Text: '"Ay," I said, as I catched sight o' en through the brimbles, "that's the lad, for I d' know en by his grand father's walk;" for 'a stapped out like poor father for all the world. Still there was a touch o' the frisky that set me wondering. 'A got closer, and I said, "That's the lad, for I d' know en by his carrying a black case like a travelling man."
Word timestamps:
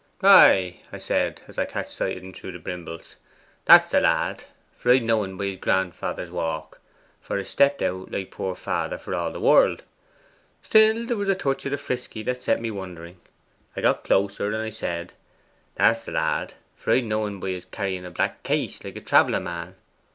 '"Ay," 0.23 0.79
I 0.91 0.97
said, 0.97 1.41
as 1.47 1.59
I 1.59 1.65
catched 1.65 1.91
sight 1.91 2.17
o' 2.17 2.21
en 2.21 2.33
through 2.33 2.53
the 2.53 2.57
brimbles, 2.57 3.17
"that's 3.65 3.87
the 3.89 4.01
lad, 4.01 4.45
for 4.75 4.89
I 4.91 4.97
d' 4.97 5.03
know 5.05 5.23
en 5.23 5.37
by 5.37 5.45
his 5.45 5.57
grand 5.57 5.93
father's 5.93 6.31
walk;" 6.31 6.79
for 7.21 7.37
'a 7.37 7.45
stapped 7.45 7.83
out 7.83 8.11
like 8.11 8.31
poor 8.31 8.55
father 8.55 8.97
for 8.97 9.13
all 9.13 9.31
the 9.31 9.39
world. 9.39 9.83
Still 10.63 11.05
there 11.05 11.17
was 11.17 11.29
a 11.29 11.35
touch 11.35 11.67
o' 11.67 11.69
the 11.69 11.77
frisky 11.77 12.23
that 12.23 12.41
set 12.41 12.59
me 12.59 12.71
wondering. 12.71 13.19
'A 13.77 13.83
got 13.83 14.03
closer, 14.03 14.47
and 14.47 14.55
I 14.55 14.71
said, 14.71 15.13
"That's 15.75 16.05
the 16.05 16.13
lad, 16.13 16.55
for 16.75 16.91
I 16.93 17.01
d' 17.01 17.05
know 17.05 17.27
en 17.27 17.39
by 17.39 17.49
his 17.49 17.65
carrying 17.65 18.03
a 18.03 18.09
black 18.09 18.41
case 18.41 18.83
like 18.83 18.95
a 18.95 19.01
travelling 19.01 19.43
man." 19.43 19.75